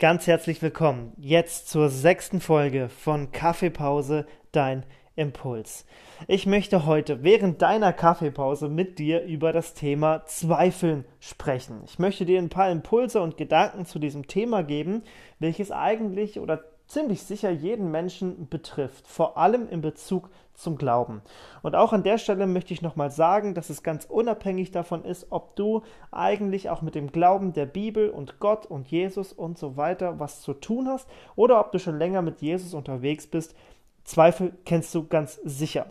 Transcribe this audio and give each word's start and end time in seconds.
Ganz 0.00 0.28
herzlich 0.28 0.62
willkommen 0.62 1.12
jetzt 1.16 1.70
zur 1.70 1.88
sechsten 1.88 2.40
Folge 2.40 2.88
von 2.88 3.32
Kaffeepause, 3.32 4.26
dein 4.52 4.86
Impuls. 5.16 5.86
Ich 6.28 6.46
möchte 6.46 6.86
heute 6.86 7.24
während 7.24 7.62
deiner 7.62 7.92
Kaffeepause 7.92 8.68
mit 8.68 9.00
dir 9.00 9.24
über 9.24 9.52
das 9.52 9.74
Thema 9.74 10.24
Zweifeln 10.24 11.04
sprechen. 11.18 11.82
Ich 11.84 11.98
möchte 11.98 12.24
dir 12.24 12.38
ein 12.38 12.48
paar 12.48 12.70
Impulse 12.70 13.20
und 13.20 13.36
Gedanken 13.36 13.86
zu 13.86 13.98
diesem 13.98 14.28
Thema 14.28 14.62
geben, 14.62 15.02
welches 15.40 15.72
eigentlich 15.72 16.38
oder 16.38 16.62
ziemlich 16.88 17.22
sicher 17.22 17.50
jeden 17.50 17.90
Menschen 17.90 18.48
betrifft, 18.48 19.06
vor 19.06 19.36
allem 19.36 19.68
in 19.68 19.82
Bezug 19.82 20.30
zum 20.54 20.76
Glauben. 20.76 21.22
Und 21.62 21.76
auch 21.76 21.92
an 21.92 22.02
der 22.02 22.18
Stelle 22.18 22.46
möchte 22.46 22.74
ich 22.74 22.82
nochmal 22.82 23.12
sagen, 23.12 23.54
dass 23.54 23.70
es 23.70 23.84
ganz 23.84 24.06
unabhängig 24.06 24.72
davon 24.72 25.04
ist, 25.04 25.28
ob 25.30 25.54
du 25.54 25.82
eigentlich 26.10 26.70
auch 26.70 26.82
mit 26.82 26.96
dem 26.96 27.12
Glauben 27.12 27.52
der 27.52 27.66
Bibel 27.66 28.10
und 28.10 28.40
Gott 28.40 28.66
und 28.66 28.88
Jesus 28.88 29.32
und 29.32 29.58
so 29.58 29.76
weiter 29.76 30.18
was 30.18 30.40
zu 30.40 30.54
tun 30.54 30.88
hast 30.88 31.08
oder 31.36 31.60
ob 31.60 31.70
du 31.70 31.78
schon 31.78 31.98
länger 31.98 32.22
mit 32.22 32.40
Jesus 32.40 32.74
unterwegs 32.74 33.28
bist. 33.28 33.54
Zweifel 34.02 34.52
kennst 34.64 34.92
du 34.94 35.06
ganz 35.06 35.38
sicher. 35.44 35.86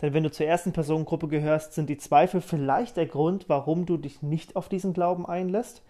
Denn 0.00 0.14
wenn 0.14 0.22
du 0.22 0.30
zur 0.30 0.46
ersten 0.46 0.72
Personengruppe 0.72 1.26
gehörst, 1.26 1.72
sind 1.72 1.88
die 1.88 1.98
Zweifel 1.98 2.40
vielleicht 2.40 2.96
der 2.96 3.06
Grund, 3.06 3.48
warum 3.48 3.84
du 3.84 3.96
dich 3.96 4.22
nicht 4.22 4.54
auf 4.54 4.68
diesen 4.68 4.92
Glauben 4.92 5.26
einlässt. 5.26 5.82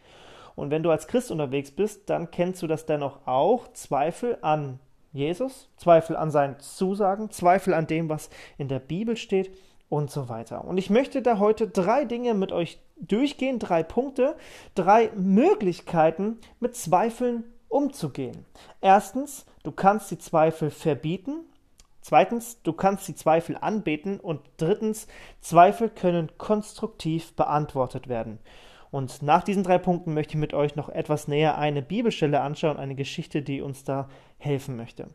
Und 0.59 0.71
wenn 0.71 0.83
du 0.83 0.91
als 0.91 1.07
Christ 1.07 1.31
unterwegs 1.31 1.71
bist, 1.71 2.11
dann 2.11 2.31
kennst 2.31 2.63
du 2.63 2.67
das 2.67 2.85
dennoch 2.85 3.27
auch, 3.27 3.69
Zweifel 3.73 4.39
an 4.43 4.81
Jesus, 5.13 5.71
Zweifel 5.77 6.17
an 6.17 6.31
seinen 6.31 6.59
Zusagen, 6.59 7.31
Zweifel 7.31 7.75
an 7.75 7.87
dem, 7.87 8.09
was 8.09 8.29
in 8.59 8.69
der 8.69 8.81
Bibel 8.81 9.17
steht 9.17 9.57
und 9.89 10.11
so 10.11 10.29
weiter. 10.29 10.65
Und 10.65 10.77
ich 10.77 10.91
möchte 10.91 11.23
da 11.23 11.39
heute 11.39 11.69
drei 11.69 12.05
Dinge 12.05 12.35
mit 12.35 12.53
euch 12.53 12.79
durchgehen, 12.97 13.59
drei 13.59 13.83
Punkte, 13.83 14.37
drei 14.75 15.11
Möglichkeiten, 15.17 16.39
mit 16.61 16.77
Zweifeln 16.77 17.45
umzugehen. 17.69 18.45
Erstens, 18.81 19.47
du 19.63 19.73
kannst 19.73 20.11
die 20.11 20.19
Zweifel 20.19 20.71
verbieten. 20.71 21.45
Zweitens, 22.01 22.61
du 22.63 22.73
kannst 22.73 23.07
die 23.09 23.15
Zweifel 23.15 23.57
anbeten. 23.61 24.19
Und 24.19 24.41
drittens, 24.57 25.07
Zweifel 25.41 25.89
können 25.89 26.31
konstruktiv 26.37 27.35
beantwortet 27.35 28.09
werden. 28.09 28.39
Und 28.91 29.23
nach 29.23 29.45
diesen 29.45 29.63
drei 29.63 29.79
Punkten 29.79 30.15
möchte 30.15 30.33
ich 30.33 30.39
mit 30.39 30.55
euch 30.55 30.77
noch 30.77 30.89
etwas 30.89 31.29
näher 31.29 31.59
eine 31.59 31.83
Bibelstelle 31.83 32.41
anschauen, 32.41 32.79
eine 32.79 32.95
Geschichte, 32.95 33.43
die 33.43 33.61
uns 33.61 33.85
da 33.85 34.09
helfen 34.39 34.77
möchte. 34.77 35.09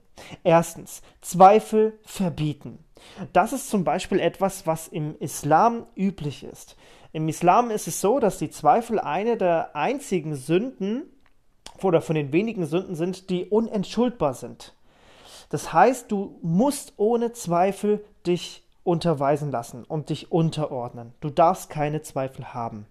Erstens, 0.44 1.02
Zweifel 1.22 2.00
verbieten. 2.04 2.80
Das 3.32 3.54
ist 3.54 3.70
zum 3.70 3.84
Beispiel 3.84 4.20
etwas, 4.20 4.68
was 4.68 4.88
im 4.88 5.18
Islam 5.20 5.88
üblich 5.96 6.44
ist. 6.44 6.76
Im 7.12 7.28
Islam 7.28 7.72
ist 7.72 7.88
es 7.88 8.02
so, 8.02 8.20
dass 8.20 8.38
die 8.38 8.50
Zweifel 8.50 9.00
eine 9.00 9.38
der 9.38 9.76
einzigen 9.76 10.36
Sünden 10.36 11.04
oder 11.82 12.02
von 12.02 12.16
den 12.16 12.32
wenigen 12.32 12.66
Sünden 12.66 12.96
sind, 12.96 13.30
die 13.30 13.46
unentschuldbar 13.46 14.34
sind. 14.34 14.76
Das 15.50 15.74
heißt, 15.74 16.12
du 16.12 16.40
musst 16.42 16.94
ohne 16.98 17.34
Zweifel 17.34 18.04
dich 18.26 18.64
unterweisen 18.84 19.52
lassen 19.52 19.84
und 19.84 20.10
dich 20.10 20.32
unterordnen. 20.32 21.14
Du 21.22 21.30
darfst 21.30 21.70
keine 21.70 22.02
Zweifel 22.02 22.54
haben. 22.54 22.88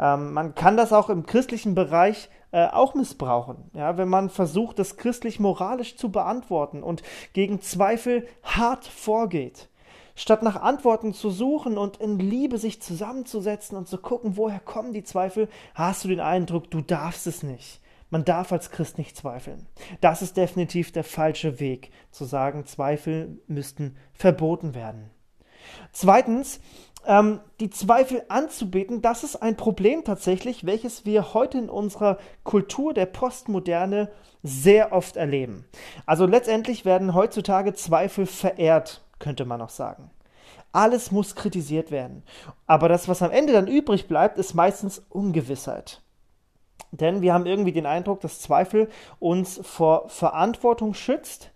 Ähm, 0.00 0.32
man 0.32 0.54
kann 0.54 0.76
das 0.76 0.92
auch 0.92 1.10
im 1.10 1.26
christlichen 1.26 1.74
Bereich 1.74 2.30
äh, 2.52 2.66
auch 2.66 2.94
missbrauchen, 2.94 3.70
ja, 3.74 3.96
wenn 3.96 4.08
man 4.08 4.30
versucht, 4.30 4.78
das 4.78 4.96
christlich-moralisch 4.96 5.96
zu 5.96 6.10
beantworten 6.10 6.82
und 6.82 7.02
gegen 7.32 7.60
Zweifel 7.60 8.26
hart 8.42 8.86
vorgeht. 8.86 9.68
Statt 10.16 10.42
nach 10.42 10.60
Antworten 10.60 11.14
zu 11.14 11.30
suchen 11.30 11.78
und 11.78 11.98
in 11.98 12.18
Liebe 12.18 12.58
sich 12.58 12.82
zusammenzusetzen 12.82 13.76
und 13.76 13.88
zu 13.88 13.98
gucken, 13.98 14.36
woher 14.36 14.58
kommen 14.58 14.92
die 14.92 15.04
Zweifel, 15.04 15.48
hast 15.74 16.04
du 16.04 16.08
den 16.08 16.20
Eindruck, 16.20 16.70
du 16.70 16.80
darfst 16.80 17.26
es 17.26 17.42
nicht. 17.42 17.80
Man 18.10 18.24
darf 18.24 18.50
als 18.50 18.70
Christ 18.70 18.98
nicht 18.98 19.16
zweifeln. 19.16 19.68
Das 20.00 20.20
ist 20.20 20.36
definitiv 20.36 20.90
der 20.90 21.04
falsche 21.04 21.60
Weg, 21.60 21.92
zu 22.10 22.24
sagen, 22.24 22.66
Zweifel 22.66 23.38
müssten 23.46 23.96
verboten 24.12 24.74
werden. 24.74 25.10
Zweitens, 25.92 26.60
ähm, 27.06 27.40
die 27.60 27.70
Zweifel 27.70 28.22
anzubeten, 28.28 29.02
das 29.02 29.24
ist 29.24 29.36
ein 29.36 29.56
Problem 29.56 30.04
tatsächlich, 30.04 30.66
welches 30.66 31.04
wir 31.04 31.34
heute 31.34 31.58
in 31.58 31.70
unserer 31.70 32.18
Kultur 32.44 32.94
der 32.94 33.06
Postmoderne 33.06 34.10
sehr 34.42 34.92
oft 34.92 35.16
erleben. 35.16 35.64
Also 36.06 36.26
letztendlich 36.26 36.84
werden 36.84 37.14
heutzutage 37.14 37.74
Zweifel 37.74 38.26
verehrt, 38.26 39.02
könnte 39.18 39.44
man 39.44 39.60
auch 39.60 39.70
sagen. 39.70 40.10
Alles 40.72 41.10
muss 41.10 41.34
kritisiert 41.34 41.90
werden. 41.90 42.22
Aber 42.66 42.88
das, 42.88 43.08
was 43.08 43.22
am 43.22 43.32
Ende 43.32 43.52
dann 43.52 43.66
übrig 43.66 44.06
bleibt, 44.06 44.38
ist 44.38 44.54
meistens 44.54 45.02
Ungewissheit. 45.08 46.00
Denn 46.92 47.22
wir 47.22 47.34
haben 47.34 47.46
irgendwie 47.46 47.72
den 47.72 47.86
Eindruck, 47.86 48.20
dass 48.20 48.40
Zweifel 48.40 48.88
uns 49.18 49.60
vor 49.62 50.08
Verantwortung 50.08 50.94
schützt, 50.94 51.49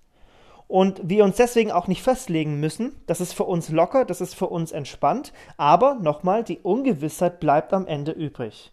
und 0.74 1.08
wir 1.08 1.22
uns 1.22 1.36
deswegen 1.36 1.70
auch 1.70 1.86
nicht 1.86 2.02
festlegen 2.02 2.58
müssen. 2.58 3.00
Das 3.06 3.20
ist 3.20 3.32
für 3.32 3.44
uns 3.44 3.68
locker, 3.68 4.04
das 4.04 4.20
ist 4.20 4.34
für 4.34 4.48
uns 4.48 4.72
entspannt, 4.72 5.32
aber 5.56 5.94
nochmal, 5.94 6.42
die 6.42 6.58
Ungewissheit 6.58 7.38
bleibt 7.38 7.72
am 7.72 7.86
Ende 7.86 8.10
übrig. 8.10 8.72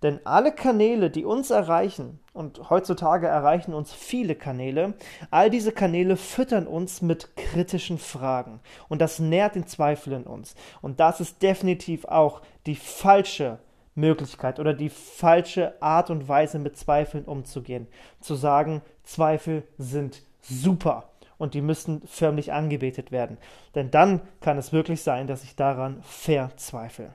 Denn 0.00 0.20
alle 0.22 0.52
Kanäle, 0.52 1.10
die 1.10 1.24
uns 1.24 1.50
erreichen, 1.50 2.20
und 2.34 2.70
heutzutage 2.70 3.26
erreichen 3.26 3.74
uns 3.74 3.92
viele 3.92 4.36
Kanäle, 4.36 4.94
all 5.32 5.50
diese 5.50 5.72
Kanäle 5.72 6.16
füttern 6.16 6.68
uns 6.68 7.02
mit 7.02 7.34
kritischen 7.34 7.98
Fragen. 7.98 8.60
Und 8.88 9.00
das 9.00 9.18
nährt 9.18 9.56
den 9.56 9.66
Zweifel 9.66 10.12
in 10.12 10.28
uns. 10.28 10.54
Und 10.82 11.00
das 11.00 11.20
ist 11.20 11.42
definitiv 11.42 12.04
auch 12.04 12.42
die 12.66 12.76
falsche 12.76 13.58
Möglichkeit 13.96 14.60
oder 14.60 14.72
die 14.72 14.88
falsche 14.88 15.82
Art 15.82 16.10
und 16.10 16.28
Weise, 16.28 16.60
mit 16.60 16.76
Zweifeln 16.76 17.24
umzugehen. 17.24 17.88
Zu 18.20 18.36
sagen, 18.36 18.82
Zweifel 19.02 19.64
sind 19.78 20.22
super 20.40 21.09
und 21.40 21.54
die 21.54 21.62
müssen 21.62 22.02
förmlich 22.06 22.52
angebetet 22.52 23.10
werden. 23.10 23.38
Denn 23.74 23.90
dann 23.90 24.20
kann 24.40 24.58
es 24.58 24.72
wirklich 24.72 25.02
sein, 25.02 25.26
dass 25.26 25.42
ich 25.42 25.56
daran 25.56 26.02
verzweifle. 26.02 27.14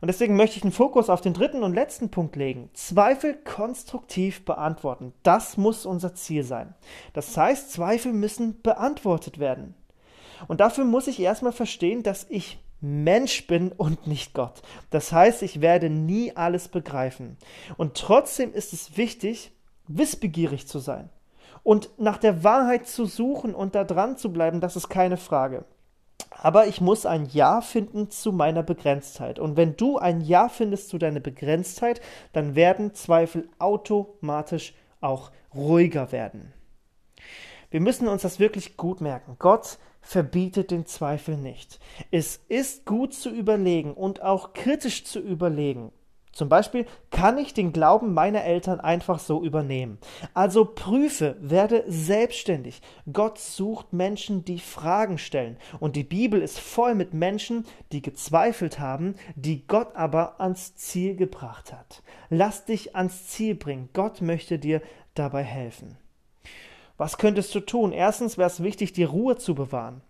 Und 0.00 0.08
deswegen 0.08 0.36
möchte 0.36 0.56
ich 0.56 0.62
den 0.62 0.72
Fokus 0.72 1.08
auf 1.08 1.20
den 1.20 1.34
dritten 1.34 1.62
und 1.62 1.72
letzten 1.72 2.10
Punkt 2.10 2.34
legen. 2.36 2.68
Zweifel 2.74 3.34
konstruktiv 3.34 4.44
beantworten. 4.44 5.14
Das 5.22 5.56
muss 5.56 5.86
unser 5.86 6.14
Ziel 6.14 6.42
sein. 6.42 6.74
Das 7.12 7.34
heißt, 7.36 7.70
Zweifel 7.70 8.12
müssen 8.12 8.60
beantwortet 8.60 9.38
werden. 9.38 9.74
Und 10.48 10.60
dafür 10.60 10.84
muss 10.84 11.06
ich 11.06 11.20
erstmal 11.20 11.52
verstehen, 11.52 12.02
dass 12.02 12.26
ich 12.28 12.58
Mensch 12.80 13.46
bin 13.46 13.70
und 13.70 14.08
nicht 14.08 14.34
Gott. 14.34 14.62
Das 14.90 15.12
heißt, 15.12 15.42
ich 15.42 15.60
werde 15.60 15.88
nie 15.88 16.36
alles 16.36 16.68
begreifen. 16.68 17.38
Und 17.76 17.94
trotzdem 17.94 18.52
ist 18.52 18.72
es 18.72 18.96
wichtig, 18.96 19.52
wissbegierig 19.86 20.66
zu 20.66 20.80
sein. 20.80 21.08
Und 21.64 21.90
nach 21.98 22.18
der 22.18 22.44
Wahrheit 22.44 22.86
zu 22.86 23.06
suchen 23.06 23.54
und 23.54 23.74
da 23.74 23.82
dran 23.82 24.16
zu 24.16 24.32
bleiben, 24.32 24.60
das 24.60 24.76
ist 24.76 24.88
keine 24.88 25.16
Frage. 25.16 25.64
Aber 26.30 26.66
ich 26.66 26.80
muss 26.80 27.06
ein 27.06 27.26
Ja 27.26 27.62
finden 27.62 28.10
zu 28.10 28.30
meiner 28.30 28.62
Begrenztheit. 28.62 29.38
Und 29.38 29.56
wenn 29.56 29.76
du 29.76 29.98
ein 29.98 30.20
Ja 30.20 30.48
findest 30.48 30.90
zu 30.90 30.98
deiner 30.98 31.20
Begrenztheit, 31.20 32.00
dann 32.32 32.54
werden 32.54 32.94
Zweifel 32.94 33.48
automatisch 33.58 34.74
auch 35.00 35.32
ruhiger 35.54 36.12
werden. 36.12 36.52
Wir 37.70 37.80
müssen 37.80 38.08
uns 38.08 38.22
das 38.22 38.38
wirklich 38.38 38.76
gut 38.76 39.00
merken. 39.00 39.36
Gott 39.38 39.78
verbietet 40.02 40.70
den 40.70 40.84
Zweifel 40.84 41.36
nicht. 41.36 41.80
Es 42.10 42.36
ist 42.48 42.84
gut 42.84 43.14
zu 43.14 43.30
überlegen 43.30 43.94
und 43.94 44.22
auch 44.22 44.52
kritisch 44.52 45.04
zu 45.04 45.18
überlegen, 45.18 45.92
zum 46.34 46.48
Beispiel 46.48 46.86
kann 47.10 47.38
ich 47.38 47.54
den 47.54 47.72
Glauben 47.72 48.12
meiner 48.12 48.44
Eltern 48.44 48.80
einfach 48.80 49.20
so 49.20 49.42
übernehmen. 49.42 49.98
Also 50.34 50.64
prüfe, 50.64 51.36
werde 51.40 51.84
selbstständig. 51.86 52.82
Gott 53.12 53.38
sucht 53.38 53.92
Menschen, 53.92 54.44
die 54.44 54.58
Fragen 54.58 55.18
stellen. 55.18 55.56
Und 55.78 55.94
die 55.94 56.04
Bibel 56.04 56.42
ist 56.42 56.58
voll 56.58 56.96
mit 56.96 57.14
Menschen, 57.14 57.64
die 57.92 58.02
gezweifelt 58.02 58.80
haben, 58.80 59.14
die 59.36 59.66
Gott 59.66 59.94
aber 59.94 60.40
ans 60.40 60.74
Ziel 60.74 61.14
gebracht 61.14 61.72
hat. 61.72 62.02
Lass 62.30 62.64
dich 62.64 62.96
ans 62.96 63.28
Ziel 63.28 63.54
bringen. 63.54 63.88
Gott 63.92 64.20
möchte 64.20 64.58
dir 64.58 64.82
dabei 65.14 65.44
helfen. 65.44 65.96
Was 66.96 67.18
könntest 67.18 67.54
du 67.54 67.60
tun? 67.60 67.92
Erstens 67.92 68.38
wäre 68.38 68.48
es 68.48 68.62
wichtig, 68.62 68.92
die 68.92 69.04
Ruhe 69.04 69.36
zu 69.36 69.54
bewahren 69.54 70.02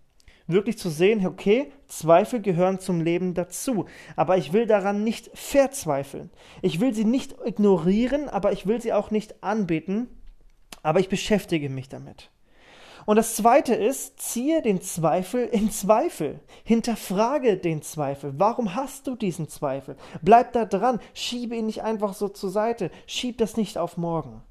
wirklich 0.46 0.79
zu 0.79 0.91
sehen, 0.91 1.26
okay, 1.26 1.73
Zweifel 1.88 2.41
gehören 2.41 2.79
zum 2.79 3.00
Leben 3.00 3.35
dazu, 3.35 3.87
aber 4.17 4.37
ich 4.37 4.52
will 4.52 4.67
daran 4.67 5.05
nicht 5.05 5.31
verzweifeln. 5.35 6.31
Ich 6.62 6.81
will 6.81 6.94
sie 6.94 7.05
nicht 7.05 7.37
ignorieren, 7.44 8.29
aber 8.29 8.52
ich 8.52 8.67
will 8.67 8.81
sie 8.81 8.93
auch 8.93 9.11
nicht 9.11 9.43
anbeten, 9.43 10.08
aber 10.82 11.00
ich 11.00 11.08
beschäftige 11.08 11.70
mich 11.70 11.88
damit. 11.88 12.31
Und 13.06 13.17
das 13.17 13.37
zweite 13.37 13.75
ist, 13.75 14.19
ziehe 14.19 14.62
den 14.62 14.81
Zweifel 14.81 15.46
in 15.46 15.70
Zweifel. 15.70 16.41
Hinterfrage 16.64 17.58
den 17.58 17.82
Zweifel. 17.82 18.35
Warum 18.38 18.75
hast 18.75 19.06
du 19.06 19.14
diesen 19.14 19.49
Zweifel? 19.49 19.97
Bleib 20.23 20.52
da 20.52 20.64
dran. 20.64 21.00
Schiebe 21.12 21.55
ihn 21.55 21.67
nicht 21.67 21.82
einfach 21.82 22.14
so 22.14 22.29
zur 22.29 22.50
Seite. 22.50 22.90
Schieb 23.06 23.38
das 23.38 23.56
nicht 23.58 23.76
auf 23.76 23.99
morgen. 23.99 24.43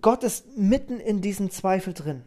Gott 0.00 0.22
ist 0.22 0.56
mitten 0.56 1.00
in 1.00 1.22
diesem 1.22 1.50
Zweifel 1.50 1.94
drin. 1.94 2.24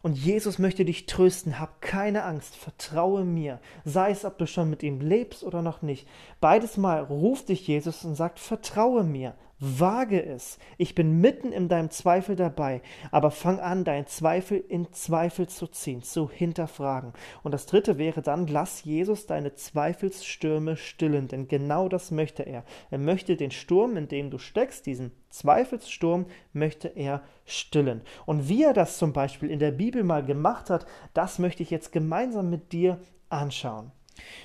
Und 0.00 0.16
Jesus 0.16 0.58
möchte 0.58 0.84
dich 0.84 1.06
trösten. 1.06 1.60
Hab 1.60 1.82
keine 1.82 2.24
Angst. 2.24 2.56
Vertraue 2.56 3.24
mir. 3.24 3.60
Sei 3.84 4.10
es, 4.10 4.24
ob 4.24 4.38
du 4.38 4.46
schon 4.46 4.70
mit 4.70 4.82
ihm 4.82 5.00
lebst 5.00 5.44
oder 5.44 5.62
noch 5.62 5.82
nicht. 5.82 6.08
Beides 6.40 6.76
Mal 6.76 7.02
ruft 7.02 7.50
dich 7.50 7.66
Jesus 7.66 8.04
und 8.04 8.14
sagt, 8.14 8.38
vertraue 8.38 9.04
mir. 9.04 9.34
Wage 9.64 10.20
es. 10.20 10.58
Ich 10.76 10.96
bin 10.96 11.20
mitten 11.20 11.52
in 11.52 11.68
deinem 11.68 11.90
Zweifel 11.90 12.34
dabei, 12.34 12.82
aber 13.12 13.30
fang 13.30 13.60
an, 13.60 13.84
deinen 13.84 14.08
Zweifel 14.08 14.58
in 14.58 14.92
Zweifel 14.92 15.48
zu 15.48 15.68
ziehen, 15.68 16.02
zu 16.02 16.28
hinterfragen. 16.28 17.12
Und 17.44 17.52
das 17.54 17.66
dritte 17.66 17.96
wäre 17.96 18.22
dann, 18.22 18.48
lass 18.48 18.82
Jesus 18.82 19.26
deine 19.26 19.54
Zweifelsstürme 19.54 20.76
stillen, 20.76 21.28
denn 21.28 21.46
genau 21.46 21.88
das 21.88 22.10
möchte 22.10 22.42
er. 22.42 22.64
Er 22.90 22.98
möchte 22.98 23.36
den 23.36 23.52
Sturm, 23.52 23.96
in 23.96 24.08
dem 24.08 24.32
du 24.32 24.38
steckst, 24.38 24.84
diesen 24.86 25.12
Zweifelssturm, 25.30 26.26
möchte 26.52 26.88
er 26.88 27.22
stillen. 27.44 28.00
Und 28.26 28.48
wie 28.48 28.64
er 28.64 28.72
das 28.72 28.98
zum 28.98 29.12
Beispiel 29.12 29.48
in 29.48 29.60
der 29.60 29.70
Bibel 29.70 30.02
mal 30.02 30.24
gemacht 30.24 30.70
hat, 30.70 30.86
das 31.14 31.38
möchte 31.38 31.62
ich 31.62 31.70
jetzt 31.70 31.92
gemeinsam 31.92 32.50
mit 32.50 32.72
dir 32.72 33.00
anschauen. 33.28 33.92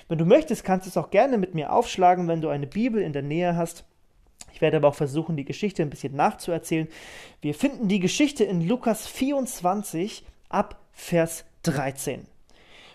Wenn 0.06 0.18
du 0.18 0.24
möchtest, 0.24 0.62
kannst 0.62 0.86
du 0.86 0.90
es 0.90 0.96
auch 0.96 1.10
gerne 1.10 1.38
mit 1.38 1.56
mir 1.56 1.72
aufschlagen, 1.72 2.28
wenn 2.28 2.40
du 2.40 2.48
eine 2.50 2.68
Bibel 2.68 3.02
in 3.02 3.12
der 3.12 3.22
Nähe 3.22 3.56
hast. 3.56 3.84
Ich 4.58 4.62
werde 4.62 4.78
aber 4.78 4.88
auch 4.88 4.96
versuchen, 4.96 5.36
die 5.36 5.44
Geschichte 5.44 5.82
ein 5.82 5.90
bisschen 5.90 6.16
nachzuerzählen. 6.16 6.88
Wir 7.40 7.54
finden 7.54 7.86
die 7.86 8.00
Geschichte 8.00 8.42
in 8.42 8.66
Lukas 8.66 9.06
24 9.06 10.26
ab 10.48 10.80
Vers 10.90 11.44
13. 11.62 12.26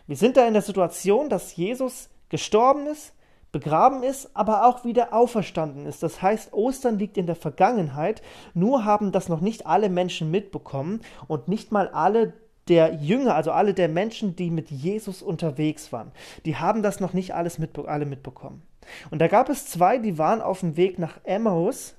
Wir 0.06 0.18
sind 0.18 0.36
da 0.36 0.46
in 0.46 0.52
der 0.52 0.62
Situation, 0.62 1.30
dass 1.30 1.56
Jesus 1.56 2.10
gestorben 2.28 2.86
ist, 2.86 3.14
begraben 3.54 4.04
ist, 4.04 4.36
aber 4.36 4.68
auch 4.68 4.84
wieder 4.84 5.14
auferstanden 5.14 5.86
ist. 5.86 6.04
Das 6.04 6.22
heißt, 6.22 6.52
Ostern 6.52 7.00
liegt 7.00 7.18
in 7.18 7.28
der 7.28 7.38
Vergangenheit, 7.38 8.22
nur 8.54 8.84
haben 8.84 9.14
das 9.14 9.30
noch 9.30 9.40
nicht 9.40 9.66
alle 9.66 9.88
Menschen 9.88 10.32
mitbekommen 10.32 11.00
und 11.30 11.48
nicht 11.48 11.72
mal 11.72 11.88
alle 11.88 12.34
der 12.68 12.96
Jünger, 12.96 13.36
also 13.36 13.52
alle 13.52 13.74
der 13.74 13.88
Menschen, 13.88 14.36
die 14.36 14.50
mit 14.50 14.70
Jesus 14.70 15.22
unterwegs 15.22 15.94
waren, 15.94 16.12
die 16.44 16.58
haben 16.58 16.84
das 16.84 17.00
noch 17.00 17.14
nicht 17.14 17.34
alles 17.34 17.58
mitbe 17.58 17.88
alle 17.88 18.06
mitbekommen. 18.06 18.64
Und 19.12 19.20
da 19.20 19.28
gab 19.28 19.50
es 19.50 19.68
zwei, 19.68 19.98
die 19.98 20.18
waren 20.18 20.42
auf 20.42 20.62
dem 20.62 20.78
Weg 20.78 21.00
nach 21.00 21.20
Emmaus 21.24 21.96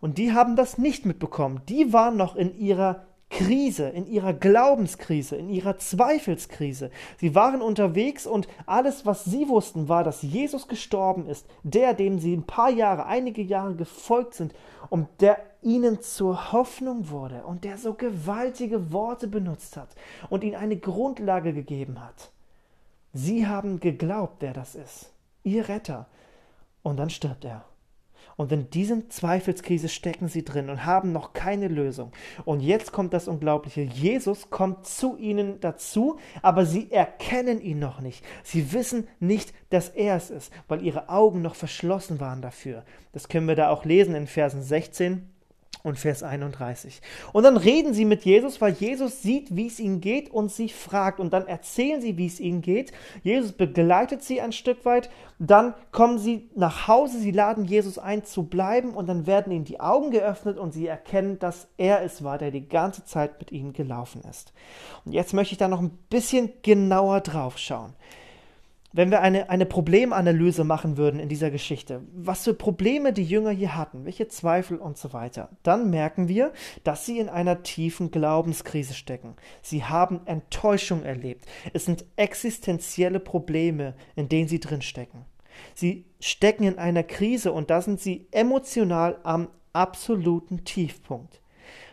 und 0.00 0.18
die 0.18 0.32
haben 0.32 0.56
das 0.56 0.78
nicht 0.78 1.06
mitbekommen. 1.06 1.60
Die 1.68 1.92
waren 1.92 2.16
noch 2.16 2.36
in 2.36 2.58
ihrer 2.58 3.04
Krise, 3.30 3.88
in 3.88 4.08
ihrer 4.08 4.32
Glaubenskrise, 4.32 5.36
in 5.36 5.48
ihrer 5.48 5.78
Zweifelskrise. 5.78 6.90
Sie 7.18 7.34
waren 7.36 7.62
unterwegs 7.62 8.26
und 8.26 8.48
alles, 8.66 9.06
was 9.06 9.24
sie 9.24 9.48
wussten, 9.48 9.88
war, 9.88 10.02
dass 10.02 10.22
Jesus 10.22 10.66
gestorben 10.66 11.26
ist, 11.26 11.46
der, 11.62 11.94
dem 11.94 12.18
sie 12.18 12.34
ein 12.36 12.42
paar 12.42 12.70
Jahre, 12.70 13.06
einige 13.06 13.40
Jahre 13.40 13.76
gefolgt 13.76 14.34
sind 14.34 14.52
und 14.88 15.06
der 15.20 15.38
ihnen 15.62 16.00
zur 16.00 16.52
Hoffnung 16.52 17.10
wurde 17.10 17.44
und 17.44 17.64
der 17.64 17.78
so 17.78 17.94
gewaltige 17.94 18.92
Worte 18.92 19.28
benutzt 19.28 19.76
hat 19.76 19.90
und 20.28 20.42
ihnen 20.42 20.56
eine 20.56 20.76
Grundlage 20.76 21.52
gegeben 21.52 22.00
hat. 22.00 22.32
Sie 23.12 23.46
haben 23.46 23.78
geglaubt, 23.78 24.36
wer 24.40 24.52
das 24.52 24.74
ist, 24.74 25.12
ihr 25.44 25.68
Retter. 25.68 26.06
Und 26.82 26.96
dann 26.96 27.10
stirbt 27.10 27.44
er. 27.44 27.64
Und 28.36 28.52
in 28.52 28.70
diesen 28.70 29.10
Zweifelskrise 29.10 29.90
stecken 29.90 30.28
sie 30.28 30.44
drin 30.44 30.70
und 30.70 30.86
haben 30.86 31.12
noch 31.12 31.34
keine 31.34 31.68
Lösung. 31.68 32.10
Und 32.46 32.60
jetzt 32.60 32.90
kommt 32.90 33.12
das 33.12 33.28
Unglaubliche. 33.28 33.82
Jesus 33.82 34.48
kommt 34.48 34.86
zu 34.86 35.18
ihnen 35.18 35.60
dazu, 35.60 36.18
aber 36.40 36.64
sie 36.64 36.90
erkennen 36.90 37.60
ihn 37.60 37.80
noch 37.80 38.00
nicht. 38.00 38.24
Sie 38.42 38.72
wissen 38.72 39.08
nicht, 39.18 39.52
dass 39.68 39.90
er 39.90 40.16
es 40.16 40.30
ist, 40.30 40.52
weil 40.68 40.82
ihre 40.82 41.10
Augen 41.10 41.42
noch 41.42 41.54
verschlossen 41.54 42.18
waren 42.18 42.40
dafür. 42.40 42.84
Das 43.12 43.28
können 43.28 43.46
wir 43.46 43.56
da 43.56 43.68
auch 43.68 43.84
lesen 43.84 44.14
in 44.14 44.26
Versen 44.26 44.62
16 44.62 45.28
und 45.82 45.98
Vers 45.98 46.22
31. 46.22 47.00
Und 47.32 47.44
dann 47.44 47.56
reden 47.56 47.94
sie 47.94 48.04
mit 48.04 48.24
Jesus, 48.24 48.60
weil 48.60 48.72
Jesus 48.72 49.22
sieht, 49.22 49.56
wie 49.56 49.66
es 49.66 49.80
ihnen 49.80 50.00
geht 50.00 50.30
und 50.30 50.50
sie 50.50 50.68
fragt. 50.68 51.20
Und 51.20 51.32
dann 51.32 51.46
erzählen 51.46 52.00
sie, 52.00 52.18
wie 52.18 52.26
es 52.26 52.38
ihnen 52.38 52.60
geht. 52.60 52.92
Jesus 53.22 53.52
begleitet 53.52 54.22
sie 54.22 54.40
ein 54.40 54.52
Stück 54.52 54.84
weit. 54.84 55.10
Dann 55.38 55.74
kommen 55.90 56.18
sie 56.18 56.50
nach 56.54 56.86
Hause, 56.86 57.18
sie 57.18 57.30
laden 57.30 57.64
Jesus 57.64 57.98
ein 57.98 58.24
zu 58.24 58.42
bleiben 58.42 58.92
und 58.92 59.08
dann 59.08 59.26
werden 59.26 59.52
ihnen 59.52 59.64
die 59.64 59.80
Augen 59.80 60.10
geöffnet 60.10 60.58
und 60.58 60.72
sie 60.72 60.86
erkennen, 60.86 61.38
dass 61.38 61.68
er 61.78 62.02
es 62.02 62.22
war, 62.22 62.36
der 62.36 62.50
die 62.50 62.68
ganze 62.68 63.04
Zeit 63.04 63.38
mit 63.38 63.50
ihnen 63.50 63.72
gelaufen 63.72 64.20
ist. 64.28 64.52
Und 65.06 65.12
jetzt 65.12 65.32
möchte 65.32 65.52
ich 65.52 65.58
da 65.58 65.68
noch 65.68 65.80
ein 65.80 65.96
bisschen 66.10 66.52
genauer 66.62 67.22
drauf 67.22 67.56
schauen 67.56 67.94
wenn 68.92 69.10
wir 69.10 69.20
eine, 69.20 69.50
eine 69.50 69.66
Problemanalyse 69.66 70.64
machen 70.64 70.96
würden 70.96 71.20
in 71.20 71.28
dieser 71.28 71.50
Geschichte, 71.50 72.02
was 72.12 72.44
für 72.44 72.54
Probleme 72.54 73.12
die 73.12 73.24
Jünger 73.24 73.50
hier 73.50 73.76
hatten, 73.76 74.04
welche 74.04 74.28
Zweifel 74.28 74.78
und 74.78 74.98
so 74.98 75.12
weiter, 75.12 75.50
dann 75.62 75.90
merken 75.90 76.28
wir, 76.28 76.52
dass 76.82 77.06
sie 77.06 77.18
in 77.18 77.28
einer 77.28 77.62
tiefen 77.62 78.10
Glaubenskrise 78.10 78.94
stecken. 78.94 79.36
Sie 79.62 79.84
haben 79.84 80.26
Enttäuschung 80.26 81.04
erlebt. 81.04 81.46
Es 81.72 81.84
sind 81.84 82.04
existenzielle 82.16 83.20
Probleme, 83.20 83.94
in 84.16 84.28
denen 84.28 84.48
sie 84.48 84.60
drin 84.60 84.82
stecken. 84.82 85.24
Sie 85.74 86.06
stecken 86.20 86.64
in 86.64 86.78
einer 86.78 87.02
Krise 87.02 87.52
und 87.52 87.70
da 87.70 87.82
sind 87.82 88.00
sie 88.00 88.26
emotional 88.32 89.18
am 89.22 89.48
absoluten 89.72 90.64
Tiefpunkt. 90.64 91.40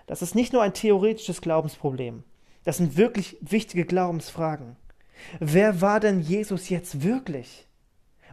Das 0.07 0.21
ist 0.21 0.35
nicht 0.35 0.53
nur 0.53 0.63
ein 0.63 0.73
theoretisches 0.73 1.41
Glaubensproblem. 1.41 2.23
Das 2.63 2.77
sind 2.77 2.97
wirklich 2.97 3.37
wichtige 3.41 3.85
Glaubensfragen. 3.85 4.77
Wer 5.39 5.81
war 5.81 5.99
denn 5.99 6.19
Jesus 6.19 6.69
jetzt 6.69 7.03
wirklich? 7.03 7.67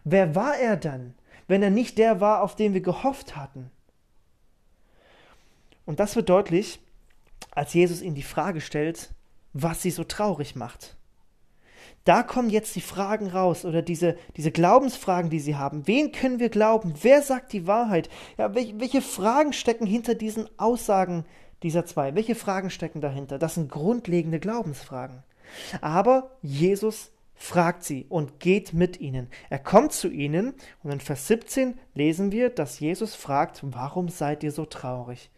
Wer 0.04 0.34
war 0.34 0.56
er 0.56 0.76
dann, 0.76 1.14
wenn 1.48 1.62
er 1.62 1.70
nicht 1.70 1.98
der 1.98 2.20
war, 2.20 2.42
auf 2.42 2.56
den 2.56 2.74
wir 2.74 2.80
gehofft 2.80 3.36
hatten? 3.36 3.70
Und 5.86 6.00
das 6.00 6.16
wird 6.16 6.28
deutlich, 6.28 6.80
als 7.50 7.74
Jesus 7.74 8.02
ihnen 8.02 8.14
die 8.14 8.22
Frage 8.22 8.60
stellt, 8.60 9.10
was 9.52 9.82
sie 9.82 9.90
so 9.90 10.04
traurig 10.04 10.56
macht. 10.56 10.96
Da 12.04 12.22
kommen 12.22 12.50
jetzt 12.50 12.76
die 12.76 12.82
Fragen 12.82 13.28
raus 13.28 13.64
oder 13.64 13.80
diese, 13.80 14.16
diese 14.36 14.50
Glaubensfragen, 14.50 15.30
die 15.30 15.40
sie 15.40 15.56
haben. 15.56 15.86
Wen 15.86 16.12
können 16.12 16.38
wir 16.38 16.50
glauben? 16.50 16.94
Wer 17.00 17.22
sagt 17.22 17.52
die 17.54 17.66
Wahrheit? 17.66 18.10
Ja, 18.36 18.54
welche, 18.54 18.78
welche 18.78 19.00
Fragen 19.00 19.54
stecken 19.54 19.86
hinter 19.86 20.14
diesen 20.14 20.48
Aussagen 20.58 21.24
dieser 21.62 21.86
zwei? 21.86 22.14
Welche 22.14 22.34
Fragen 22.34 22.68
stecken 22.68 23.00
dahinter? 23.00 23.38
Das 23.38 23.54
sind 23.54 23.70
grundlegende 23.70 24.38
Glaubensfragen. 24.38 25.22
Aber 25.80 26.36
Jesus 26.42 27.10
fragt 27.34 27.84
sie 27.84 28.06
und 28.08 28.40
geht 28.40 28.72
mit 28.72 29.00
ihnen. 29.00 29.28
Er 29.50 29.58
kommt 29.58 29.92
zu 29.92 30.08
ihnen 30.08 30.54
und 30.82 30.90
in 30.90 31.00
Vers 31.00 31.26
17 31.28 31.78
lesen 31.94 32.32
wir, 32.32 32.50
dass 32.50 32.80
Jesus 32.80 33.14
fragt, 33.14 33.60
warum 33.62 34.08
seid 34.08 34.42
ihr 34.42 34.52
so 34.52 34.64
traurig? 34.64 35.30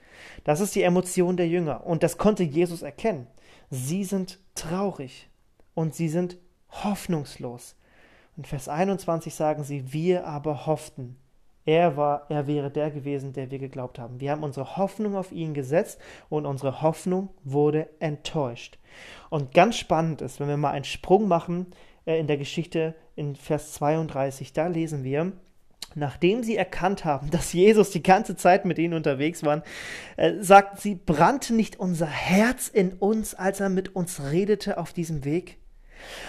Das 0.45 0.61
ist 0.61 0.75
die 0.75 0.83
Emotion 0.83 1.37
der 1.37 1.49
Jünger 1.49 1.87
und 1.87 2.03
das 2.03 2.19
konnte 2.19 2.43
Jesus 2.43 2.83
erkennen. 2.83 3.27
Sie 3.71 4.05
sind 4.05 4.39
traurig 4.55 5.29
und 5.75 5.95
sie 5.95 6.09
sind 6.09 6.39
hoffnungslos. 6.71 7.77
Und 8.37 8.47
Vers 8.47 8.69
21 8.69 9.35
sagen 9.35 9.65
sie, 9.65 9.93
wir 9.93 10.27
aber 10.27 10.67
hofften. 10.67 11.17
Er 11.67 11.97
war, 11.97 12.27
er 12.29 12.47
wäre 12.47 12.71
der 12.71 12.93
gewesen, 12.93 13.33
der 13.33 13.51
wir 13.51 13.59
geglaubt 13.59 13.99
haben. 13.99 14.21
Wir 14.21 14.31
haben 14.31 14.45
unsere 14.45 14.77
Hoffnung 14.77 15.17
auf 15.17 15.33
ihn 15.33 15.53
gesetzt 15.53 16.01
und 16.29 16.47
unsere 16.47 16.81
Hoffnung 16.81 17.31
wurde 17.43 17.89
enttäuscht. 17.99 18.79
Und 19.31 19.53
ganz 19.53 19.77
spannend 19.77 20.23
ist, 20.23 20.39
wenn 20.39 20.49
wir 20.49 20.57
mal 20.57 20.71
einen 20.71 20.85
Sprung 20.85 21.27
machen 21.27 21.67
äh, 22.07 22.21
in 22.21 22.29
der 22.29 22.37
Geschichte 22.37 22.95
in 23.17 23.35
Vers 23.35 23.73
32, 23.75 24.53
da 24.53 24.69
lesen 24.69 25.03
wir, 25.03 25.33
nachdem 25.97 26.45
sie 26.45 26.57
erkannt 26.57 27.05
haben, 27.05 27.31
dass 27.33 27.53
Jesus 27.53 27.91
die 27.91 28.03
ganze 28.03 28.37
Zeit 28.37 28.65
mit 28.65 28.79
ihnen 28.79 28.95
unterwegs 28.95 29.43
war, 29.43 29.65
äh, 30.17 30.35
sagt 30.41 30.81
sie, 30.81 30.95
brannte 30.95 31.53
nicht 31.53 31.81
unser 31.81 32.07
Herz 32.07 32.69
in 32.69 32.93
uns, 32.93 33.35
als 33.35 33.59
er 33.59 33.71
mit 33.71 33.97
uns 33.97 34.23
redete 34.31 34.79
auf 34.79 34.93
diesem 34.93 35.25
Weg? 35.25 35.59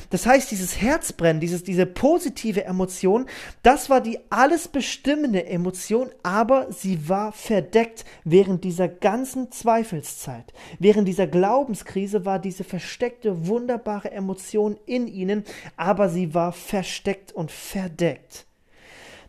Das 0.10 0.26
heißt, 0.26 0.52
dieses 0.52 0.82
Herzbrennen, 0.82 1.40
dieses, 1.40 1.64
diese 1.64 1.86
positive 1.86 2.66
Emotion, 2.66 3.26
das 3.64 3.90
war 3.90 4.02
die 4.02 4.20
alles 4.30 4.68
bestimmende 4.68 5.46
Emotion, 5.46 6.10
aber 6.24 6.72
sie 6.72 7.10
war 7.10 7.32
verdeckt 7.32 8.06
während 8.24 8.64
dieser 8.64 8.88
ganzen 8.88 9.52
Zweifelszeit. 9.52 10.54
Während 10.80 11.08
dieser 11.08 11.28
Glaubenskrise 11.28 12.26
war 12.26 12.40
diese 12.40 12.64
versteckte, 12.64 13.48
wunderbare 13.48 14.12
Emotion 14.12 14.78
in 14.86 15.08
ihnen, 15.08 15.44
aber 15.76 16.10
sie 16.10 16.34
war 16.34 16.54
versteckt 16.54 17.32
und 17.32 17.52
verdeckt. 17.52 18.46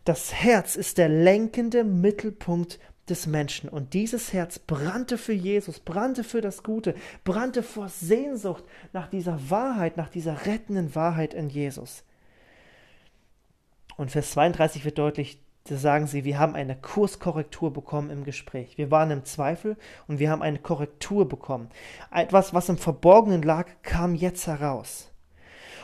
Das 0.04 0.32
Herz 0.32 0.76
ist 0.76 0.96
der 0.96 1.08
lenkende 1.08 1.84
Mittelpunkt 1.84 2.78
des 3.10 3.26
Menschen. 3.26 3.68
Und 3.68 3.94
dieses 3.94 4.32
Herz 4.32 4.58
brannte 4.58 5.18
für 5.18 5.32
Jesus, 5.32 5.80
brannte 5.80 6.24
für 6.24 6.40
das 6.40 6.62
Gute, 6.62 6.94
brannte 7.24 7.62
vor 7.62 7.88
Sehnsucht 7.88 8.64
nach 8.92 9.08
dieser 9.08 9.50
Wahrheit, 9.50 9.96
nach 9.96 10.08
dieser 10.08 10.46
rettenden 10.46 10.94
Wahrheit 10.94 11.34
in 11.34 11.48
Jesus. 11.48 12.04
Und 13.96 14.10
Vers 14.10 14.30
32 14.30 14.84
wird 14.84 14.98
deutlich, 14.98 15.40
da 15.64 15.76
sagen 15.76 16.06
sie, 16.06 16.24
wir 16.24 16.38
haben 16.38 16.54
eine 16.54 16.76
Kurskorrektur 16.76 17.72
bekommen 17.72 18.10
im 18.10 18.24
Gespräch. 18.24 18.78
Wir 18.78 18.90
waren 18.90 19.10
im 19.10 19.24
Zweifel 19.24 19.76
und 20.06 20.18
wir 20.18 20.30
haben 20.30 20.40
eine 20.40 20.58
Korrektur 20.58 21.28
bekommen. 21.28 21.68
Etwas, 22.10 22.54
was 22.54 22.68
im 22.68 22.78
Verborgenen 22.78 23.42
lag, 23.42 23.66
kam 23.82 24.14
jetzt 24.14 24.46
heraus. 24.46 25.07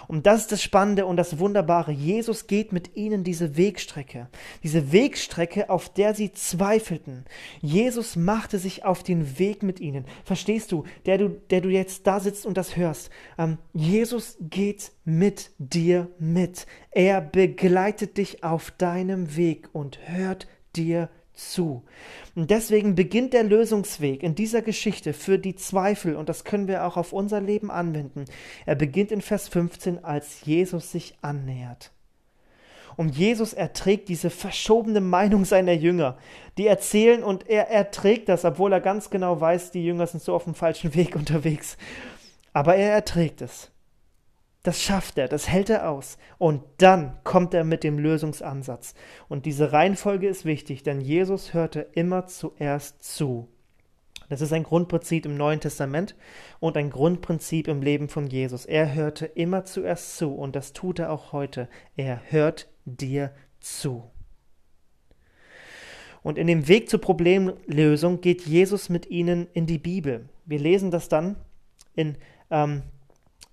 Und 0.09 0.27
das 0.27 0.43
ist 0.43 0.53
das 0.53 0.63
Spannende 0.63 1.07
und 1.07 1.17
das 1.17 1.39
Wunderbare. 1.39 1.93
Jesus 1.93 2.47
geht 2.47 2.73
mit 2.73 2.97
ihnen 2.97 3.25
diese 3.25 3.57
Wegstrecke. 3.57 4.29
Diese 4.63 4.93
Wegstrecke, 4.93 5.71
auf 5.71 5.89
der 5.89 6.15
sie 6.15 6.33
zweifelten. 6.33 7.25
Jesus 7.61 8.17
machte 8.17 8.59
sich 8.59 8.85
auf 8.85 9.03
den 9.03 9.39
Weg 9.39 9.63
mit 9.63 9.81
ihnen. 9.81 10.05
Verstehst 10.25 10.73
du, 10.73 10.85
der 11.07 11.19
du, 11.19 11.29
der 11.51 11.61
du 11.61 11.69
jetzt 11.69 12.07
da 12.07 12.21
sitzt 12.21 12.47
und 12.47 12.57
das 12.57 12.77
hörst? 12.77 13.11
Ähm, 13.39 13.59
Jesus 13.73 14.37
geht 14.41 14.93
mit 15.05 15.51
dir 15.59 16.09
mit. 16.19 16.67
Er 16.91 17.21
begleitet 17.21 18.17
dich 18.17 18.45
auf 18.45 18.71
deinem 18.73 19.37
Weg 19.37 19.69
und 19.73 19.99
hört 20.09 20.47
dir 20.77 21.09
zu. 21.35 21.83
Und 22.35 22.51
deswegen 22.51 22.95
beginnt 22.95 23.33
der 23.33 23.43
Lösungsweg 23.43 24.23
in 24.23 24.35
dieser 24.35 24.63
Geschichte 24.63 25.13
für 25.13 25.39
die 25.39 25.57
Zweifel, 25.57 26.17
und 26.17 26.29
das 26.29 26.45
können 26.45 26.69
wir 26.69 26.87
auch 26.87 26.97
auf 26.97 27.13
unser 27.13 27.41
Leben 27.41 27.71
anwenden. 27.71 28.25
Er 28.67 28.75
beginnt 28.75 29.13
in 29.13 29.21
Vers 29.21 29.49
15, 29.49 30.05
als 30.05 30.45
Jesus 30.45 30.91
sich 30.93 31.15
annähert. 31.23 31.93
Und 32.97 33.17
Jesus 33.17 33.53
erträgt 33.53 34.09
diese 34.09 34.31
verschobene 34.31 35.01
Meinung 35.01 35.45
seiner 35.45 35.73
Jünger. 35.73 36.17
Die 36.59 36.67
erzählen 36.67 37.25
und 37.25 37.49
er 37.49 37.69
erträgt 37.69 38.29
das, 38.29 38.45
obwohl 38.45 38.73
er 38.73 38.81
ganz 38.81 39.11
genau 39.11 39.41
weiß, 39.41 39.73
die 39.73 39.85
Jünger 39.85 40.07
sind 40.07 40.23
so 40.23 40.35
auf 40.35 40.45
dem 40.45 40.55
falschen 40.55 40.95
Weg 40.95 41.17
unterwegs. 41.17 41.77
Aber 42.53 42.77
er 42.77 42.93
erträgt 42.93 43.43
es. 43.43 43.74
Das 44.65 44.81
schafft 44.81 45.19
er, 45.19 45.29
das 45.29 45.47
hält 45.47 45.69
er 45.69 45.91
aus. 45.91 46.17
Und 46.39 46.63
dann 46.79 47.19
kommt 47.23 47.53
er 47.53 47.65
mit 47.65 47.85
dem 47.85 47.99
Lösungsansatz. 47.99 48.95
Und 49.29 49.45
diese 49.45 49.73
Reihenfolge 49.73 50.27
ist 50.27 50.47
wichtig, 50.47 50.83
denn 50.83 51.03
Jesus 51.03 51.53
hörte 51.53 51.87
immer 51.93 52.27
zuerst 52.27 53.05
zu. 53.05 53.47
Das 54.31 54.41
ist 54.41 54.55
ein 54.55 54.63
Grundprinzip 54.63 55.27
im 55.27 55.37
Neuen 55.37 55.61
Testament 55.61 56.17
und 56.61 56.79
ein 56.79 56.89
Grundprinzip 56.89 57.69
im 57.69 57.83
Leben 57.83 58.09
von 58.09 58.27
Jesus. 58.27 58.65
Er 58.65 58.95
hörte 58.95 59.27
immer 59.27 59.67
zuerst 59.67 60.17
zu 60.17 60.35
und 60.35 60.57
das 60.57 60.73
tut 60.73 60.99
er 60.99 61.13
auch 61.13 61.33
heute. 61.33 61.69
Er 61.95 62.23
hört 62.31 62.71
dir 62.87 63.33
zu. 63.61 64.11
Und 66.23 66.39
in 66.39 66.47
dem 66.47 66.69
Weg 66.69 66.89
zur 66.89 67.03
Problemlösung 67.03 68.23
geht 68.23 68.47
Jesus 68.47 68.89
mit 68.89 69.11
ihnen 69.11 69.47
in 69.53 69.67
die 69.67 69.79
Bibel. 69.79 70.31
Wir 70.47 70.59
lesen 70.59 70.91
das 70.91 71.11
dann 71.11 71.37
in 71.95 72.17
ähm, 72.51 72.83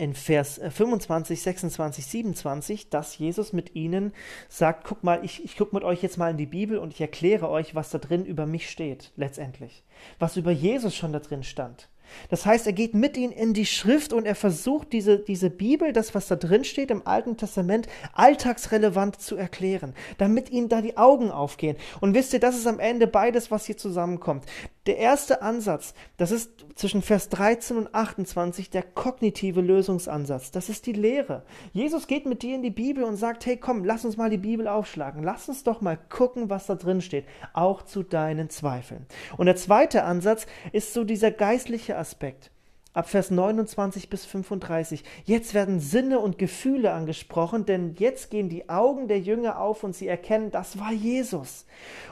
in 0.02 0.16
Vers 0.16 0.60
25, 0.68 1.40
26, 1.40 2.06
27, 2.08 2.90
dass 2.90 3.20
Jesus 3.20 3.54
mit 3.54 3.76
ihnen 3.76 4.14
sagt, 4.50 4.84
guck 4.84 5.04
mal, 5.04 5.24
ich, 5.24 5.46
ich 5.46 5.56
gucke 5.56 5.76
mit 5.76 5.84
euch 5.84 6.02
jetzt 6.02 6.18
mal 6.18 6.32
in 6.32 6.38
die 6.38 6.48
Bibel 6.48 6.80
und 6.80 6.92
ich 6.92 7.02
erkläre 7.02 7.48
euch, 7.50 7.76
was 7.76 7.92
da 7.92 8.00
drin 8.00 8.26
über 8.26 8.48
mich 8.48 8.68
steht, 8.72 9.12
letztendlich. 9.16 9.84
Was 10.18 10.38
über 10.38 10.50
Jesus 10.50 10.96
schon 10.96 11.14
da 11.14 11.20
drin 11.20 11.44
stand. 11.44 11.88
Das 12.30 12.46
heißt, 12.46 12.66
er 12.68 12.74
geht 12.74 12.94
mit 12.94 13.18
ihnen 13.18 13.32
in 13.32 13.54
die 13.54 13.66
Schrift 13.66 14.14
und 14.14 14.26
er 14.26 14.36
versucht, 14.36 14.94
diese, 14.94 15.20
diese 15.20 15.50
Bibel, 15.50 15.94
das, 15.94 16.16
was 16.16 16.28
da 16.28 16.36
drin 16.36 16.64
steht 16.64 16.92
im 16.92 17.06
Alten 17.06 17.38
Testament, 17.38 17.88
alltagsrelevant 18.14 19.22
zu 19.22 19.36
erklären, 19.36 19.94
damit 20.18 20.50
ihnen 20.50 20.70
da 20.70 20.82
die 20.82 20.98
Augen 20.98 21.32
aufgehen. 21.32 21.78
Und 22.00 22.14
wisst 22.14 22.34
ihr, 22.34 22.40
das 22.40 22.58
ist 22.58 22.68
am 22.68 22.80
Ende 22.80 23.08
beides, 23.08 23.52
was 23.52 23.66
hier 23.66 23.78
zusammenkommt. 23.78 24.46
Der 24.88 24.98
erste 24.98 25.44
Ansatz, 25.44 25.94
das 26.18 26.32
ist 26.32 26.66
zwischen 26.74 27.04
Vers 27.04 27.30
13 27.30 27.78
und 27.78 27.94
28 27.94 28.72
der 28.72 28.82
kognitive 28.82 29.62
Lösungsansatz. 29.62 30.50
Das 30.50 30.70
ist 30.70 30.88
die 30.88 30.94
Lehre. 30.94 31.44
Jesus 31.72 32.08
geht 32.08 32.26
mit 32.26 32.42
dir 32.42 32.56
in 32.56 32.64
die 32.64 32.72
Bibel 32.72 33.04
und 33.04 33.16
sagt, 33.16 33.46
hey 33.46 33.58
komm, 33.58 33.86
lass 33.86 34.06
uns 34.06 34.18
mal 34.18 34.32
die 34.32 34.40
Bibel 34.40 34.68
aufschlagen. 34.68 35.22
Lass 35.22 35.48
uns 35.50 35.64
doch 35.64 35.82
mal 35.82 36.00
gucken, 36.10 36.50
was 36.50 36.66
da 36.66 36.74
drin 36.74 37.02
steht, 37.02 37.26
auch 37.54 37.84
zu 37.84 38.02
deinen 38.02 38.50
Zweifeln. 38.50 39.06
Und 39.38 39.46
der 39.46 39.56
zweite 39.56 40.04
Ansatz 40.04 40.48
ist 40.72 40.96
so 40.96 41.04
dieser 41.04 41.30
geistliche 41.30 41.94
Aspekt 42.02 42.52
ab 42.94 43.10
Vers 43.10 43.32
29 43.32 44.10
bis 44.10 44.26
35. 44.26 45.04
Jetzt 45.24 45.54
werden 45.54 45.80
Sinne 45.80 46.20
und 46.20 46.38
Gefühle 46.38 46.92
angesprochen, 46.92 47.66
denn 47.66 47.96
jetzt 47.98 48.30
gehen 48.30 48.50
die 48.50 48.70
Augen 48.70 49.08
der 49.08 49.20
Jünger 49.20 49.60
auf 49.60 49.84
und 49.84 49.96
sie 49.96 50.08
erkennen, 50.08 50.52
das 50.52 50.80
war 50.80 50.92
Jesus. 50.92 51.66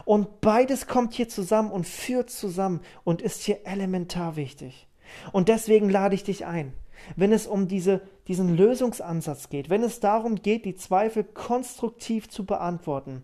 Und 0.05 0.41
beides 0.41 0.87
kommt 0.87 1.13
hier 1.13 1.27
zusammen 1.27 1.71
und 1.71 1.85
führt 1.85 2.29
zusammen 2.29 2.81
und 3.03 3.21
ist 3.21 3.43
hier 3.43 3.65
elementar 3.65 4.35
wichtig. 4.35 4.87
Und 5.31 5.49
deswegen 5.49 5.89
lade 5.89 6.15
ich 6.15 6.23
dich 6.23 6.45
ein, 6.45 6.73
wenn 7.15 7.33
es 7.33 7.47
um 7.47 7.67
diese, 7.67 8.01
diesen 8.27 8.55
Lösungsansatz 8.55 9.49
geht, 9.49 9.69
wenn 9.69 9.83
es 9.83 9.99
darum 9.99 10.35
geht, 10.35 10.65
die 10.65 10.75
Zweifel 10.75 11.23
konstruktiv 11.23 12.29
zu 12.29 12.45
beantworten, 12.45 13.23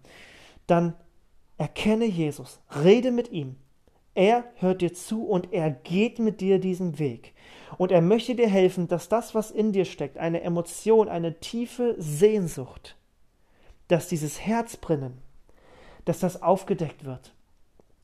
dann 0.68 0.96
erkenne 1.58 2.06
Jesus, 2.06 2.60
rede 2.84 3.12
mit 3.12 3.32
ihm, 3.32 3.56
er 4.16 4.46
hört 4.56 4.82
dir 4.82 4.94
zu 4.94 5.26
und 5.26 5.54
er 5.54 5.70
geht 5.70 6.20
mit 6.20 6.42
dir 6.42 6.60
diesen 6.60 6.98
Weg. 6.98 7.34
Und 7.78 7.92
er 7.92 8.02
möchte 8.02 8.36
dir 8.36 8.48
helfen, 8.48 8.88
dass 8.88 9.10
das, 9.10 9.36
was 9.36 9.52
in 9.52 9.74
dir 9.74 9.86
steckt, 9.86 10.18
eine 10.18 10.42
Emotion, 10.42 11.10
eine 11.10 11.40
tiefe 11.40 11.96
Sehnsucht, 11.98 12.96
dass 13.90 14.08
dieses 14.08 14.40
Herzbrennen, 14.40 15.18
dass 16.06 16.20
das 16.20 16.42
aufgedeckt 16.42 17.04
wird. 17.04 17.34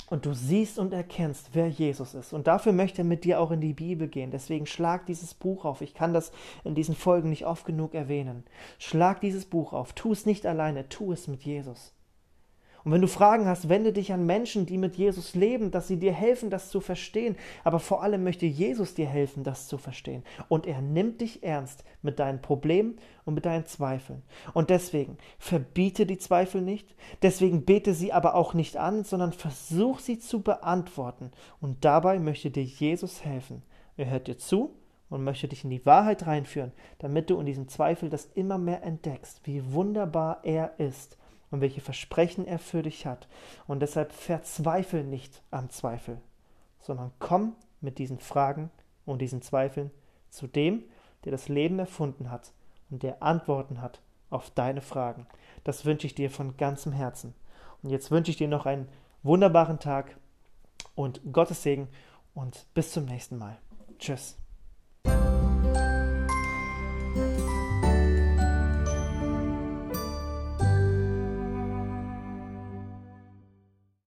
Und 0.09 0.25
du 0.25 0.33
siehst 0.33 0.77
und 0.77 0.91
erkennst, 0.91 1.51
wer 1.53 1.69
Jesus 1.69 2.13
ist. 2.13 2.33
Und 2.33 2.47
dafür 2.47 2.73
möchte 2.73 3.03
er 3.03 3.05
mit 3.05 3.23
dir 3.23 3.39
auch 3.39 3.51
in 3.51 3.61
die 3.61 3.71
Bibel 3.71 4.09
gehen. 4.09 4.29
Deswegen 4.29 4.65
schlag 4.65 5.05
dieses 5.05 5.33
Buch 5.33 5.63
auf. 5.63 5.79
Ich 5.79 5.93
kann 5.93 6.13
das 6.13 6.33
in 6.65 6.75
diesen 6.75 6.95
Folgen 6.95 7.29
nicht 7.29 7.45
oft 7.45 7.65
genug 7.65 7.93
erwähnen. 7.93 8.43
Schlag 8.77 9.21
dieses 9.21 9.45
Buch 9.45 9.71
auf. 9.71 9.93
Tu 9.93 10.11
es 10.11 10.25
nicht 10.25 10.45
alleine, 10.45 10.89
tu 10.89 11.13
es 11.13 11.29
mit 11.29 11.43
Jesus. 11.43 11.93
Und 12.83 12.91
wenn 12.91 13.01
du 13.01 13.07
Fragen 13.07 13.45
hast, 13.45 13.69
wende 13.69 13.93
dich 13.93 14.11
an 14.11 14.25
Menschen, 14.25 14.65
die 14.65 14.77
mit 14.77 14.95
Jesus 14.95 15.35
leben, 15.35 15.71
dass 15.71 15.87
sie 15.87 15.97
dir 15.97 16.13
helfen, 16.13 16.49
das 16.49 16.69
zu 16.69 16.81
verstehen. 16.81 17.35
Aber 17.63 17.79
vor 17.79 18.01
allem 18.01 18.23
möchte 18.23 18.45
Jesus 18.45 18.93
dir 18.93 19.07
helfen, 19.07 19.43
das 19.43 19.67
zu 19.67 19.77
verstehen. 19.77 20.23
Und 20.49 20.65
er 20.65 20.81
nimmt 20.81 21.21
dich 21.21 21.43
ernst 21.43 21.83
mit 22.01 22.19
deinen 22.19 22.41
Problemen 22.41 22.97
und 23.25 23.35
mit 23.35 23.45
deinen 23.45 23.65
Zweifeln. 23.65 24.23
Und 24.53 24.69
deswegen 24.69 25.17
verbiete 25.37 26.05
die 26.05 26.17
Zweifel 26.17 26.61
nicht, 26.61 26.95
deswegen 27.21 27.65
bete 27.65 27.93
sie 27.93 28.13
aber 28.13 28.35
auch 28.35 28.53
nicht 28.53 28.77
an, 28.77 29.03
sondern 29.03 29.33
versuch 29.33 29.99
sie 29.99 30.19
zu 30.19 30.41
beantworten. 30.41 31.31
Und 31.59 31.85
dabei 31.85 32.19
möchte 32.19 32.49
dir 32.49 32.63
Jesus 32.63 33.23
helfen. 33.23 33.61
Er 33.97 34.09
hört 34.09 34.27
dir 34.27 34.37
zu 34.37 34.75
und 35.09 35.23
möchte 35.23 35.47
dich 35.47 35.63
in 35.63 35.69
die 35.69 35.85
Wahrheit 35.85 36.25
reinführen, 36.25 36.71
damit 36.97 37.29
du 37.29 37.39
in 37.39 37.45
diesem 37.45 37.67
Zweifel 37.67 38.09
das 38.09 38.25
immer 38.33 38.57
mehr 38.57 38.81
entdeckst, 38.83 39.41
wie 39.43 39.73
wunderbar 39.73 40.39
er 40.43 40.79
ist 40.79 41.17
und 41.51 41.61
welche 41.61 41.81
Versprechen 41.81 42.47
er 42.47 42.59
für 42.59 42.81
dich 42.81 43.05
hat. 43.05 43.27
Und 43.67 43.81
deshalb 43.81 44.11
verzweifle 44.13 45.03
nicht 45.03 45.43
am 45.51 45.69
Zweifel, 45.69 46.19
sondern 46.79 47.11
komm 47.19 47.55
mit 47.81 47.99
diesen 47.99 48.19
Fragen 48.19 48.71
und 49.05 49.21
diesen 49.21 49.41
Zweifeln 49.41 49.91
zu 50.29 50.47
dem, 50.47 50.83
der 51.25 51.31
das 51.31 51.49
Leben 51.49 51.77
erfunden 51.77 52.31
hat 52.31 52.53
und 52.89 53.03
der 53.03 53.21
Antworten 53.21 53.81
hat 53.81 54.01
auf 54.29 54.49
deine 54.49 54.81
Fragen. 54.81 55.27
Das 55.63 55.85
wünsche 55.85 56.07
ich 56.07 56.15
dir 56.15 56.31
von 56.31 56.57
ganzem 56.57 56.93
Herzen. 56.93 57.35
Und 57.83 57.89
jetzt 57.89 58.11
wünsche 58.11 58.31
ich 58.31 58.37
dir 58.37 58.47
noch 58.47 58.65
einen 58.65 58.87
wunderbaren 59.23 59.79
Tag 59.79 60.15
und 60.95 61.21
Gottes 61.31 61.63
Segen 61.63 61.87
und 62.33 62.65
bis 62.73 62.91
zum 62.91 63.05
nächsten 63.05 63.37
Mal. 63.37 63.57
Tschüss. 63.99 64.40